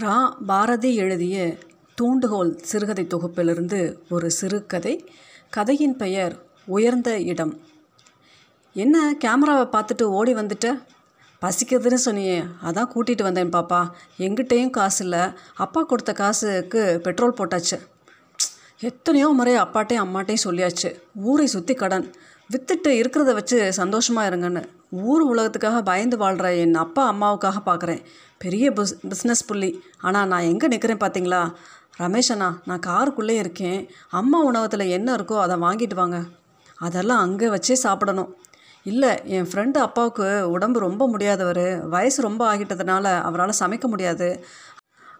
ரா 0.00 0.30
பாரதி 0.46 0.94
எழுதிய 0.94 1.58
தூண்டுகோல் 1.94 2.58
சிறுகதை 2.58 3.06
தொகுப்பிலிருந்து 3.06 3.98
ஒரு 4.10 4.30
சிறுகதை 4.30 5.04
கதையின் 5.50 5.96
பெயர் 5.96 6.42
உயர்ந்த 6.66 7.20
இடம். 7.20 7.60
என்ன 8.74 9.14
கேமராவை 9.18 9.66
பார்த்துட்டு 9.72 10.02
ஓடி 10.02 10.34
வந்துட்ட? 10.34 10.82
பசிக்குதுன்னு 11.42 11.98
சொன்னியே 12.04 12.44
அதான் 12.62 12.90
கூட்டிகிட்டு 12.94 13.22
வந்தேன் 13.22 13.48
பாப்பா. 13.48 13.90
எங்கிட்டேயும் 14.18 14.70
காசு 14.70 15.04
இல்லை. 15.04 15.20
அப்பா 15.54 15.82
கொடுத்த 15.82 16.12
காசுக்கு 16.12 17.00
பெட்ரோல் 17.02 17.34
போட்டாச்சு. 17.38 17.78
எத்தனையோ 18.80 19.28
முறை 19.28 19.52
அப்பாட்டையும் 19.56 20.02
அம்மாட்டையும் 20.02 20.44
சொல்லியாச்சு. 20.44 20.88
ஊரை 21.28 21.46
சுற்றி 21.46 21.74
கடன். 21.74 22.04
வித்துட்டு 22.50 22.90
இருக்கிறத 22.98 23.30
வச்சு 23.38 23.72
சந்தோஷமாக 23.78 24.28
இருங்கன்னு. 24.30 24.62
ஊர் 24.90 25.22
உலகத்துக்காக 25.30 25.78
பயந்து 25.88 26.16
வாழ்கிற 26.16 26.48
என் 26.54 26.76
அப்பா 26.82 27.02
அம்மாவுக்காக 27.12 27.58
பார்க்குறேன் 27.66 28.02
பெரிய 28.38 28.70
பிஸ் 28.70 28.92
பிஸ்னஸ் 29.10 29.42
புள்ளி. 29.46 29.70
ஆனால் 29.98 30.28
நான் 30.32 30.48
எங்கே 30.50 30.66
நிற்கிறேன் 30.66 31.00
பார்த்தீங்களா 31.04 31.40
ரமேஷ் 32.02 32.30
அண்ணா 32.34 32.48
நான் 32.64 32.84
காருக்குள்ளே 32.86 33.36
இருக்கேன். 33.42 33.80
அம்மா 34.20 34.40
உணவகத்தில் 34.40 34.92
என்ன 34.98 35.16
இருக்கோ 35.16 35.38
அதை 35.44 35.56
வாங்கிட்டு 35.64 35.94
வாங்க. 35.94 36.20
அதெல்லாம் 36.78 37.22
அங்கே 37.26 37.48
வச்சே 37.54 37.76
சாப்பிடணும். 37.84 38.30
இல்லை 38.82 39.10
என் 39.36 39.48
ஃப்ரெண்டு 39.50 39.80
அப்பாவுக்கு 39.86 40.26
உடம்பு 40.56 40.80
ரொம்ப 40.80 41.08
முடியாதவர். 41.08 41.66
வயசு 41.94 42.22
ரொம்ப 42.28 42.44
ஆகிட்டதுனால 42.52 43.04
அவரால் 43.30 43.60
சமைக்க 43.62 43.88
முடியாது. 43.94 44.28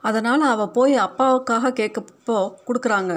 அதனால் 0.00 0.44
அவள் 0.52 0.74
போய் 0.78 0.94
அப்பாவுக்காக 1.06 1.72
கேட்கப்போ 1.80 2.38
கொடுக்குறாங்க. 2.68 3.12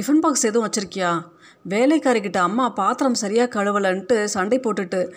டிஃபன் 0.00 0.20
பாக்ஸ் 0.20 0.46
எதுவும் 0.46 0.68
வச்சுருக்கியா? 0.68 1.22
வேலைக்காரிக்கிட்ட 1.68 2.36
அம்மா 2.36 2.68
பாத்திரம் 2.68 3.14
சரியாக 3.14 3.62
கழுவலன்ட்டு 3.62 4.24
சண்டை 4.24 4.60
போட்டுட்டு 4.60 5.12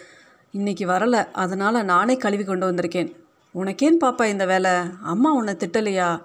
இன்னைக்கு 0.51 0.85
வரலை 0.85 1.31
அதனால் 1.31 1.85
நானே 1.85 2.17
கழுவி 2.17 2.43
கொண்டு 2.43 2.71
வந்திருக்கேன். 2.71 3.15
உனக்கேன் 3.55 3.98
பாப்பா 4.03 4.25
இந்த 4.25 4.45
வேலை? 4.45 4.71
அம்மா 5.03 5.31
உன்னை 5.31 5.53
திட்டலையா? 5.53 6.21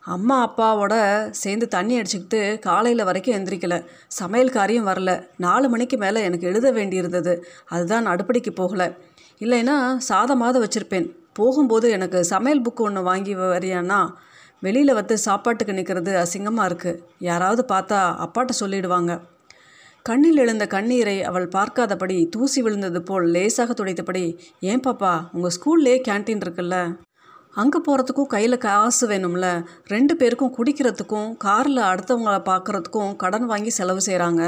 அம்மா 0.00 0.36
அப்பாவோட 0.48 0.94
சேர்ந்து 1.30 1.68
தண்ணி 1.68 2.00
அடிச்சுக்கிட்டு 2.00 2.58
காலையில் 2.58 3.04
வரைக்கும் 3.04 3.34
எந்திரிக்கல. 3.34 3.84
சமையல்காரியும் 4.20 4.88
வரல. 4.90 5.28
நாலு 5.36 5.68
மணிக்கு 5.68 5.96
மேலே 5.96 6.22
எனக்கு 6.22 6.46
எழுத 6.46 6.72
வேண்டியிருந்தது. 6.72 7.42
அதுதான் 7.66 8.06
அடுப்படிக்கு 8.06 8.52
போகலை. 8.56 8.96
இல்லைன்னா 9.38 9.98
சாதமாவது 10.08 10.64
வச்சுருப்பேன். 10.64 11.14
போகும்போது 11.32 11.90
எனக்கு 11.90 12.24
சமையல் 12.24 12.62
புக்கு 12.62 12.80
ஒன்று 12.80 13.02
வாங்கி 13.02 13.36
வரியானா 13.36 14.12
வெளியில் 14.62 14.94
வந்து 14.94 15.18
சாப்பாட்டுக்கு 15.18 15.72
நிற்கிறது 15.72 16.12
அசிங்கமாக 16.16 16.68
இருக்குது 16.70 17.00
யாராவது 17.18 17.62
பார்த்தா 17.68 17.98
அப்பாட்ட 18.24 18.52
சொல்லிடுவாங்க. 18.60 19.12
கண்ணில் 20.06 20.36
எழுந்த 20.36 20.66
கண்ணீரை 20.66 21.22
அவள் 21.22 21.46
பார்க்காதபடி 21.48 22.28
தூசி 22.28 22.60
விழுந்தது 22.62 23.02
போல் 23.02 23.26
லேசாக 23.30 23.74
துடைத்தபடி 23.74 24.24
ஏன் 24.60 24.84
பாப்பா 24.86 25.12
உங்கள் 25.32 25.54
ஸ்கூல்லே 25.56 25.94
கேண்டீன் 26.08 26.42
இருக்குல்ல? 26.44 26.76
அங்கே 27.54 27.78
போகிறதுக்கும் 27.78 28.26
கையில் 28.26 28.58
காசு 28.58 29.04
வேணும்ல. 29.08 29.46
ரெண்டு 29.86 30.16
பேருக்கும் 30.16 30.54
குடிக்கிறதுக்கும் 30.56 31.36
காரில் 31.36 31.82
அடுத்தவங்களை 31.90 32.40
பார்க்குறதுக்கும் 32.50 33.16
கடன் 33.16 33.46
வாங்கி 33.46 33.70
செலவு 33.70 34.02
செய்கிறாங்க 34.06 34.42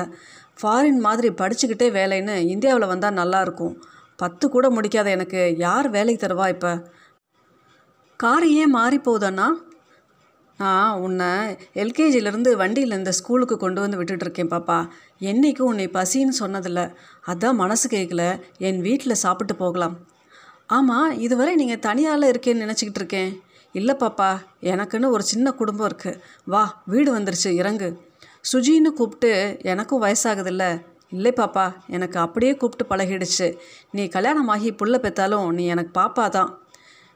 ஃபாரின் 0.61 0.99
மாதிரி 0.99 1.29
படிச்சுக்கிட்டே 1.41 1.89
வேலைன்னு 1.99 2.37
இந்தியாவில் 2.55 2.87
வந்தால் 2.87 3.19
நல்லாயிருக்கும் 3.21 3.75
பத்து 4.19 4.49
கூட 4.49 4.67
முடிக்காத 4.71 5.11
எனக்கு 5.11 5.57
யார் 5.57 5.89
வேலைக்கு 5.89 6.27
தருவா 6.27 6.47
இப்போ? 6.49 6.73
கார் 8.21 8.47
ஏன் 8.61 8.71
மாறி 8.71 8.99
போகுதண்ணா 8.99 9.49
நான் 10.61 10.99
உன்னை 10.99 11.27
எல்கேஜிலேருந்து 11.75 12.53
வண்டியில் 12.53 12.97
இந்த 12.97 13.13
ஸ்கூலுக்கு 13.13 13.57
கொண்டு 13.57 13.81
வந்து 13.81 14.03
விட்டுட்ருக்கேன் 14.03 14.51
பாப்பா. 14.51 14.89
என்றைக்கும் 15.21 15.69
உன்னை 15.71 15.89
பசின்னு 15.89 16.35
சொன்னதில்ல. 16.41 16.95
அதான் 17.27 17.53
மனசு 17.53 17.89
கேட்கல 17.89 18.41
என் 18.59 18.81
வீட்டில் 18.81 19.15
சாப்பிட்டு 19.15 19.55
போகலாம். 19.57 19.99
ஆமாம் 20.67 21.19
இதுவரை 21.19 21.55
நீங்கள் 21.55 21.83
தனியால் 21.87 22.27
இருக்கேன்னு 22.33 22.65
நினச்சிக்கிட்டு 22.65 23.01
இருக்கேன். 23.03 23.43
இல்லை 23.73 23.95
பாப்பா. 23.95 24.31
எனக்குன்னு 24.61 25.11
ஒரு 25.11 25.23
சின்ன 25.23 25.53
குடும்பம் 25.53 25.91
இருக்குது 25.91 26.21
வா 26.45 26.83
வீடு 26.87 27.19
வந்துருச்சு. 27.19 27.49
இறங்கு. 27.49 28.01
சுஜின்னு 28.53 28.93
கூப்பிட்டு 28.99 29.57
எனக்கும் 29.63 30.03
வயசாகுதில்ல. 30.03 30.83
இல்லை 31.11 31.33
பாப்பா. 31.33 31.67
எனக்கு 31.87 32.19
அப்படியே 32.19 32.57
கூப்பிட்டு 32.57 32.97
பழகிடுச்சு. 32.97 33.57
நீ 33.91 34.05
கல்யாணமாகி 34.05 34.73
புள்ள 34.73 34.99
பெற்றாலும் 34.99 35.53
நீ 35.53 35.67
எனக்கு 35.67 36.01
பாப்பா 36.01 36.29
தான். 36.29 36.63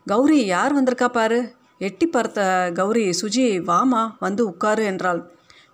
கௌரி 0.06 0.44
யார் 0.46 0.82
வந்திருக்கா 0.82 1.08
பாரு? 1.08 1.54
எட்டி 1.88 2.06
பார்த்த 2.06 2.40
கௌரி 2.74 3.04
சுஜி 3.20 3.46
வாமா 3.70 4.02
வந்து 4.24 4.42
உட்காரு 4.50 4.84
என்றாள். 4.84 5.20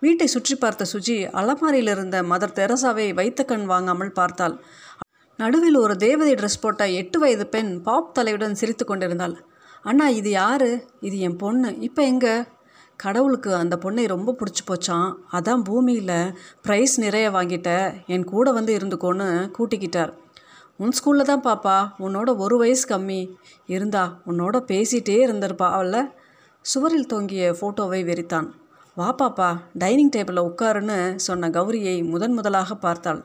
வீட்டை 0.05 0.27
சுற்றி 0.27 0.55
பார்த்த 0.57 0.87
சுஜி 0.93 1.17
அலமாரியில் 1.41 1.91
இருந்த 1.95 2.17
மதர் 2.23 2.57
தெரசாவை 2.59 3.07
வைத்த 3.15 3.41
கண் 3.45 3.67
வாங்காமல் 3.67 4.17
பார்த்தாள். 4.19 4.55
நடுவில் 5.39 5.77
ஒரு 5.77 5.95
தேவதை 5.97 6.33
ட்ரெஸ் 6.35 6.63
போட்ட 6.63 6.89
எட்டு 7.01 7.19
வயது 7.19 7.45
பெண் 7.47 7.73
பாப் 7.83 8.15
தலையுடன் 8.19 8.59
சிரித்து 8.61 8.85
கொண்டிருந்தாள். 8.85 9.37
அண்ணா 9.83 10.07
இது 10.21 10.31
யாரு? 10.31 10.71
இது 11.01 11.19
என் 11.27 11.37
பொண்ணு. 11.37 11.69
இப்போ 11.81 12.03
எங்கே? 12.03 12.35
கடவுளுக்கு 12.97 13.51
அந்த 13.55 13.75
பொண்ணை 13.83 14.03
ரொம்ப 14.07 14.31
பிடிச்சி 14.41 14.63
போச்சான் 14.67 15.11
அதான் 15.37 15.63
பூமியில் 15.69 16.17
ப்ரைஸ் 16.67 16.95
நிறைய 16.97 17.27
வாங்கிட்ட. 17.31 17.71
என் 18.07 18.27
கூட 18.33 18.49
வந்து 18.59 18.73
இருந்துக்கோன்னு 18.79 19.29
கூட்டிக்கிட்டார். 19.59 20.13
உன் 20.83 20.93
ஸ்கூலில் 20.99 21.29
தான் 21.31 21.45
பாப்பா. 21.45 21.77
உன்னோட 22.07 22.37
ஒரு 22.37 22.57
வயசு 22.57 22.85
கம்மி. 22.91 23.21
இருந்தா 23.67 24.03
உன்னோட 24.27 24.57
பேசிகிட்டே 24.71 25.17
இருந்திருப்பா 25.27 25.67
அவள. 25.79 25.97
சுவரில் 26.65 27.11
தொங்கிய 27.13 27.53
ஃபோட்டோவை 27.59 28.01
வெறித்தான். 28.11 28.49
வா 28.95 29.09
பாப்பா 29.15 29.49
டைனிங் 29.75 30.15
டேபிளில் 30.17 30.49
உட்காருன்னு 30.51 31.17
சொன்ன 31.27 31.49
கௌரியை 31.49 31.95
முதன் 32.05 32.33
முதலாக 32.33 32.75
பார்த்தாள். 32.75 33.21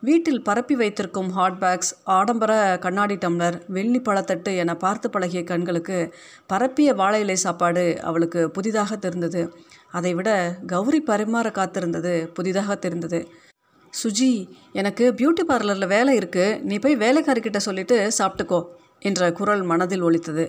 வீட்டில் 0.00 0.42
பரப்பி 0.42 0.74
வைத்திருக்கும் 0.74 1.30
ஹாட் 1.30 1.58
பேக்ஸ் 1.60 1.92
ஆடம்பர 2.16 2.52
கண்ணாடி 2.78 3.14
டம்ளர் 3.14 3.56
வெள்ளி 3.68 4.00
பழத்தட்டு 4.00 4.52
என 4.56 4.72
பார்த்து 4.76 5.10
பழகிய 5.10 5.42
கண்களுக்கு 5.44 5.98
பரப்பிய 6.46 6.94
வாழை 6.94 7.20
இலை 7.20 7.36
சாப்பாடு 7.36 7.84
அவளுக்கு 8.02 8.50
புதிதாக 8.50 8.96
தெரிந்தது. 8.96 9.42
அதைவிட 9.90 10.30
கௌரி 10.66 11.02
பரிமாற 11.06 11.50
காத்திருந்தது 11.60 12.14
புதிதாக 12.34 12.74
தெரிந்தது. 12.74 13.20
சுஜி 14.00 14.30
எனக்கு 14.80 15.04
பியூட்டி 15.18 15.42
பார்லரில் 15.50 15.92
வேலை 15.94 16.12
இருக்குது 16.20 16.58
நீ 16.68 16.76
போய் 16.84 17.02
வேலைக்காரிக்கிட்ட 17.04 17.60
சொல்லிட்டு 17.66 17.96
சாப்பிட்டுக்கோ 18.18 18.60
என்ற 19.08 19.30
குரல் 19.38 19.62
மனதில் 19.70 20.04
ஒலித்தது. 20.08 20.44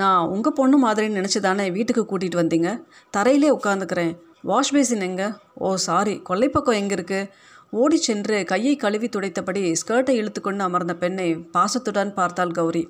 நான் 0.00 0.28
உங்கள் 0.34 0.56
பொண்ணு 0.58 0.76
மாதிரின்னு 0.84 1.18
நினச்சி 1.20 1.40
தானே 1.46 1.66
வீட்டுக்கு 1.76 2.02
கூட்டிகிட்டு 2.04 2.40
வந்தீங்க? 2.42 2.70
தரையிலே 3.16 3.50
உட்காந்துக்கிறேன் 3.58 4.12
வாஷ் 4.50 4.72
பேசின் 4.74 5.06
எங்கே? 5.08 5.28
ஓ 5.66 5.68
சாரி 5.86 6.14
கொல்லைப்பக்கம் 6.28 6.78
எங்கே 6.80 6.94
இருக்குது 6.98 7.30
ஓடி 7.80 7.98
சென்று 8.06 8.36
கையை 8.50 8.74
கழுவி 8.82 9.08
துடைத்தபடி 9.14 9.62
ஸ்கர்ட்டை 9.80 10.14
இழுத்துக்கொண்டு 10.20 10.62
அமர்ந்த 10.66 10.94
பெண்ணை 11.02 11.26
பாசத்துடன் 11.56 12.12
பார்த்தாள் 12.18 12.56
கௌரி. 12.58 12.84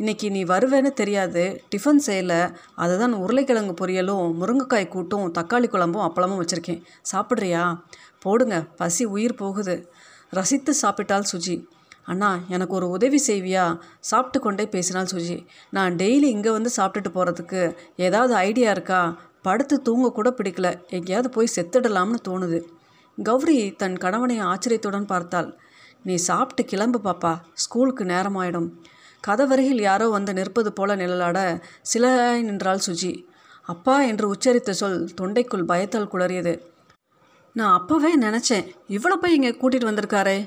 இன்னைக்கு 0.00 0.30
நீ 0.30 0.44
வருவேன்னு 0.44 0.90
தெரியாது 0.92 1.62
டிஃபன் 1.74 2.00
செய்யல 2.06 2.54
அதுதான் 2.74 3.12
உருளைக்கிழங்கு 3.12 3.86
பொரியலும் 3.86 4.30
முருங்கைக்காய் 4.40 4.88
கூட்டும் 4.88 5.32
தக்காளி 5.32 5.66
குழம்பும் 5.66 6.04
அப்பளமும் 6.06 6.40
வச்சுருக்கேன். 6.42 6.82
சாப்பிட்றியா? 7.12 7.78
போடுங்க 8.18 8.60
பசி 8.60 9.04
உயிர் 9.04 9.34
போகுது. 9.34 9.92
ரசித்து 10.30 10.74
சாப்பிட்டால் 10.74 11.26
சுஜி. 11.32 11.64
அண்ணா 12.04 12.38
எனக்கு 12.48 12.74
ஒரு 12.74 12.88
உதவி 12.88 13.22
செய்வியா? 13.26 13.78
சாப்பிட்டு 14.00 14.40
கொண்டே 14.40 14.66
பேசினாள் 14.66 15.10
சுஜி. 15.12 15.46
நான் 15.70 15.96
டெய்லி 15.96 16.30
இங்கே 16.36 16.50
வந்து 16.50 16.70
சாப்பிட்டுட்டு 16.76 17.12
போகிறதுக்கு 17.14 17.76
ஏதாவது 17.96 18.34
ஐடியா 18.34 18.70
இருக்கா? 18.70 19.18
படுத்து 19.42 19.82
தூங்க 19.82 20.12
கூட 20.12 20.30
பிடிக்கல. 20.30 20.86
எங்கேயாவது 20.88 21.28
போய் 21.28 21.52
செத்துடலாம்னு 21.56 22.14
தோணுது. 22.28 22.60
கௌரி 23.22 23.72
தன் 23.72 23.96
கணவனை 23.96 24.38
ஆச்சரியத்துடன் 24.38 25.06
பார்த்தாள். 25.06 25.58
நீ 26.02 26.14
சாப்பிட்டு 26.14 26.64
கிளம்பு 26.64 27.00
பாப்பா. 27.04 27.34
ஸ்கூலுக்கு 27.52 28.04
நேரமாயிடும். 28.04 28.70
கதவருகில் 29.24 29.82
யாரோ 29.88 30.08
வந்து 30.08 30.32
நிற்பது 30.32 30.72
போல 30.72 30.96
நிழலாட 30.96 31.38
சிலையாய் 31.90 32.46
நின்றாள் 32.48 32.84
சுஜி. 32.86 33.12
அப்பா 33.68 33.96
என்று 34.02 34.26
உச்சரித்த 34.34 34.70
சொல் 34.70 35.00
தொண்டைக்குள் 35.20 35.68
பயத்தால் 35.70 36.12
குளறியது 36.12 36.54
நான் 37.56 37.76
அப்போவே 37.78 38.10
நினச்சேன் 38.20 38.66
இவ்வளோ 38.88 39.16
போய் 39.20 39.34
இங்கே 39.34 39.50
கூட்டிகிட்டு 39.50 39.90
வந்திருக்காரே. 39.90 40.38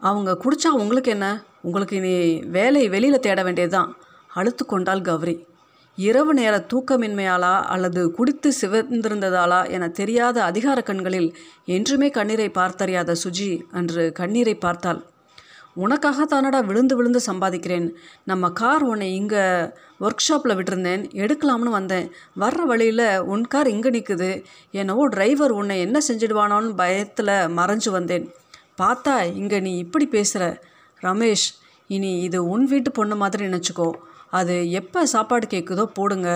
அவங்க 0.00 0.30
குடிச்சா 0.44 0.70
உங்களுக்கு 0.82 1.10
என்ன? 1.10 1.26
உங்களுக்கு 1.62 1.94
இனி 1.96 2.14
வேலை 2.46 2.82
வெளியில் 2.88 3.24
தேட 3.26 3.40
வேண்டியதுதான். 3.42 3.90
அழுத்து 4.34 4.64
கொண்டாள் 4.66 5.00
கௌரி. 5.00 5.34
இரவு 5.98 6.32
நேர 6.34 6.54
தூக்கமின்மையாலா 6.72 7.52
அல்லது 7.74 8.00
குடித்து 8.10 8.48
சிவந்திருந்ததாலா 8.60 9.60
என 9.70 9.88
தெரியாத 9.88 10.36
அதிகார 10.42 10.78
கண்களில் 10.80 11.30
என்றுமே 11.64 12.08
கண்ணீரை 12.10 12.48
பார்த்தறியாத 12.48 13.16
சுஜி 13.24 13.50
அன்று 13.72 14.04
கண்ணீரை 14.12 14.54
பார்த்தாள். 14.64 15.00
உனக்காக 15.84 16.26
தானடா 16.32 16.60
விழுந்து 16.68 16.94
விழுந்து 16.98 17.20
சம்பாதிக்கிறேன். 17.26 17.86
நம்ம 18.30 18.50
கார் 18.60 18.84
உன்னை 18.90 19.08
இங்கே 19.20 19.44
ஒர்க் 20.06 20.24
ஷாப்பில் 20.26 20.56
விட்டிருந்தேன். 20.58 21.02
எடுக்கலாம்னு 21.22 21.72
வந்தேன். 21.78 22.06
வர்ற 22.42 22.62
வழியில் 22.70 23.06
உன் 23.32 23.44
கார் 23.54 23.70
இங்கே 23.74 23.90
நிற்குது 23.96 24.30
என்னவோ 24.80 25.04
டிரைவர் 25.14 25.54
உன்னை 25.60 25.76
என்ன 25.86 26.00
செஞ்சிடுவானோன்னு 26.08 26.72
பயத்தில் 26.82 27.34
மறைஞ்சு 27.58 27.92
வந்தேன். 27.98 28.26
பார்த்தா 28.82 29.14
இங்கே 29.42 29.60
நீ 29.66 29.72
இப்படி 29.84 30.08
பேசுகிற 30.16 30.44
ரமேஷ் 31.00 31.46
இனி 31.96 32.12
இது 32.26 32.38
உன் 32.54 32.66
வீட்டு 32.72 32.90
பொண்ணு 32.98 33.16
மாதிரி 33.22 33.42
நினச்சிக்கோ. 33.48 33.88
அது 34.38 34.54
எப்போ 34.80 35.00
சாப்பாடு 35.14 35.46
கேட்குதோ 35.54 35.84
போடுங்க. 35.98 36.30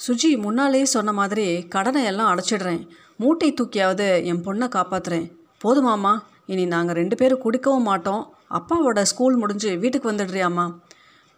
சுஜி 0.00 0.30
முன்னாலேயே 0.44 0.86
சொன்ன 0.94 1.10
மாதிரி 1.20 1.46
கடனை 1.74 2.02
எல்லாம் 2.10 2.30
அடைச்சிடுறேன். 2.32 2.82
மூட்டை 3.22 3.48
தூக்கியாவது 3.52 4.06
என் 4.30 4.44
பொண்ணை 4.46 4.66
காப்பாற்றுறேன் 4.76 5.26
போதுமாம்மா? 5.64 6.12
இனி 6.50 6.64
நாங்கள் 6.66 6.98
ரெண்டு 7.00 7.16
பேரும் 7.16 7.42
குடிக்கவும் 7.44 7.88
மாட்டோம். 7.88 8.22
அப்பாவோட 8.58 9.00
ஸ்கூல் 9.02 9.36
முடிஞ்சு 9.36 9.70
வீட்டுக்கு 9.78 10.12
வந்துடுறியாம்மா? 10.12 10.64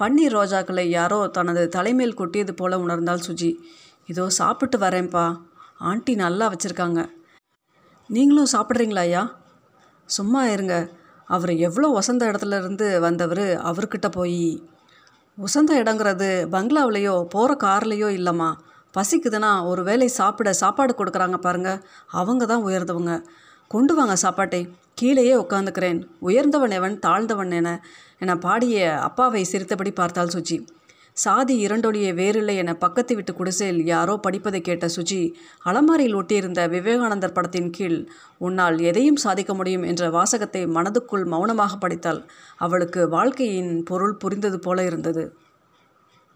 பன்னீர் 0.00 0.34
ரோஜாக்களை 0.36 0.84
யாரோ 0.98 1.18
தனது 1.36 1.62
தலைமையில் 1.68 2.18
கொட்டியது 2.20 2.52
போல 2.54 2.78
உணர்ந்தாள் 2.78 3.24
சுஜி. 3.26 3.50
இதோ 4.06 4.24
சாப்பிட்டு 4.38 4.78
வரேன்ப்பா. 4.78 5.24
ஆண்டி 5.78 6.14
நல்லா 6.14 6.46
வச்சுருக்காங்க. 6.52 7.00
நீங்களும் 8.08 8.52
சாப்பிட்றீங்களா 8.52 9.04
ஐயா? 9.08 9.22
சும்மா 10.08 10.42
இருங்க. 10.46 10.76
அவர் 11.28 11.52
எவ்வளோ 11.66 11.88
வசந்த 11.98 12.22
இடத்துல 12.30 12.56
இருந்து 12.62 12.86
வந்தவர் 13.00 13.44
அவர்கிட்ட 13.70 14.08
போய். 14.08 14.42
உசந்த 15.38 15.72
இடங்கிறது 15.82 16.30
பங்களாவிலையோ 16.54 17.14
போகிற 17.34 17.52
கார்லேயோ 17.64 18.08
இல்லைம்மா. 18.18 18.50
பசிக்குதுன்னா 18.94 19.52
ஒரு 19.68 19.82
வேளை 19.84 20.08
சாப்பிட 20.20 20.52
சாப்பாடு 20.52 20.94
கொடுக்குறாங்க 20.98 21.36
பாருங்கள் 21.36 21.82
அவங்க 22.20 22.46
தான் 22.46 22.66
உயர்ந்தவங்க. 22.66 23.14
கொண்டு 23.74 23.92
வாங்க 23.94 24.14
சாப்பாட்டை. 24.16 24.60
கீழேயே 25.02 25.34
உட்காந்துக்கிறேன் 25.34 26.00
உயர்ந்தவன் 26.20 26.76
எவன் 26.76 26.96
தாழ்ந்தவன் 27.06 27.52
என 27.52 27.68
என 28.18 28.34
பாடிய 28.38 28.76
அப்பாவை 29.00 29.42
சிரித்தபடி 29.44 29.90
பார்த்தாள் 29.92 30.32
சுஜி. 30.34 30.56
சாதி 31.16 31.54
இரண்டொழிய 31.66 32.08
வேறில்லை 32.14 32.54
என 32.56 32.72
பக்கத்து 32.74 33.12
வீட்டு 33.14 33.32
குடிசையில் 33.34 33.80
யாரோ 33.84 34.14
படிப்பதை 34.16 34.60
கேட்ட 34.60 34.86
சுஜி 34.96 35.18
அலமாரியில் 35.64 36.16
ஒட்டியிருந்த 36.16 36.60
விவேகானந்தர் 36.68 37.32
படத்தின் 37.32 37.70
கீழ் 37.70 37.98
உன்னால் 38.38 38.78
எதையும் 38.80 39.20
சாதிக்க 39.24 39.54
முடியும் 39.54 39.82
என்ற 39.82 40.10
வாசகத்தை 40.10 40.62
மனதுக்குள் 40.76 41.26
மௌனமாக 41.26 41.76
படித்தாள். 41.76 42.20
அவளுக்கு 42.56 43.02
வாழ்க்கையின் 43.08 43.72
பொருள் 43.82 44.16
புரிந்தது 44.16 44.58
போல 44.58 44.84
இருந்தது. 44.84 45.24